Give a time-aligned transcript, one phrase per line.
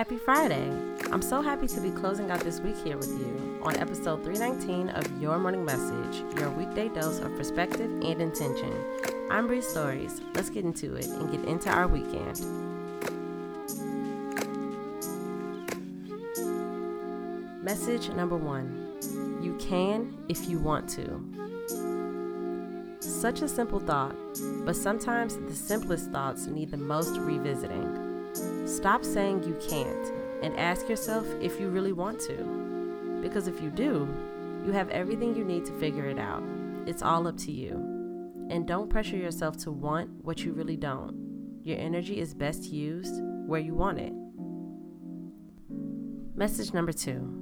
[0.00, 0.72] Happy Friday!
[1.12, 4.88] I'm so happy to be closing out this week here with you on episode 319
[4.88, 8.72] of Your Morning Message, your weekday dose of perspective and intention.
[9.30, 10.22] I'm Bree Stories.
[10.34, 12.40] Let's get into it and get into our weekend.
[17.62, 18.94] Message number one
[19.42, 21.20] You can if you want to.
[23.00, 24.16] Such a simple thought,
[24.64, 28.09] but sometimes the simplest thoughts need the most revisiting.
[28.66, 30.12] Stop saying you can't
[30.42, 33.20] and ask yourself if you really want to.
[33.22, 34.08] Because if you do,
[34.64, 36.42] you have everything you need to figure it out.
[36.86, 37.72] It's all up to you.
[38.50, 41.60] And don't pressure yourself to want what you really don't.
[41.62, 44.12] Your energy is best used where you want it.
[46.36, 47.36] Message number two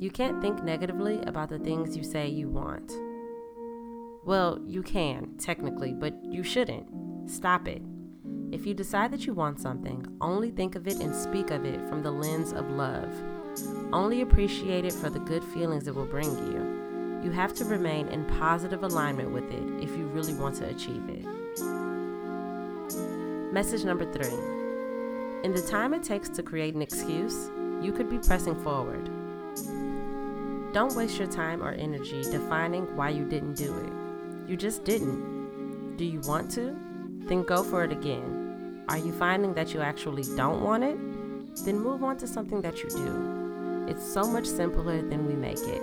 [0.00, 2.92] you can't think negatively about the things you say you want.
[4.24, 6.86] Well, you can, technically, but you shouldn't.
[7.28, 7.82] Stop it.
[8.50, 11.86] If you decide that you want something, only think of it and speak of it
[11.86, 13.12] from the lens of love.
[13.92, 17.22] Only appreciate it for the good feelings it will bring you.
[17.22, 21.02] You have to remain in positive alignment with it if you really want to achieve
[21.08, 21.26] it.
[23.52, 24.38] Message number three
[25.44, 27.50] In the time it takes to create an excuse,
[27.82, 29.10] you could be pressing forward.
[30.72, 33.92] Don't waste your time or energy defining why you didn't do it.
[34.48, 35.96] You just didn't.
[35.96, 36.74] Do you want to?
[37.26, 38.37] Then go for it again.
[38.88, 40.98] Are you finding that you actually don't want it?
[41.64, 43.84] Then move on to something that you do.
[43.86, 45.82] It's so much simpler than we make it.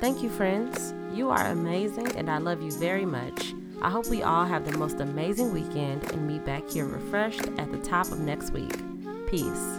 [0.00, 0.92] Thank you, friends.
[1.14, 3.54] You are amazing, and I love you very much.
[3.82, 7.70] I hope we all have the most amazing weekend and meet back here refreshed at
[7.70, 8.72] the top of next week.
[9.28, 9.78] Peace.